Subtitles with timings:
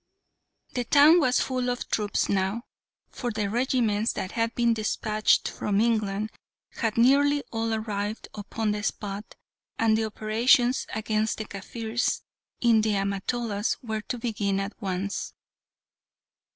[0.73, 2.63] The town was full of troops now,
[3.11, 6.31] for the regiments that had been despatched from England
[6.71, 9.35] had nearly all arrived upon the spot,
[9.77, 12.23] and the operations against the Kaffirs
[12.61, 15.35] in the Amatolas were to begin at once.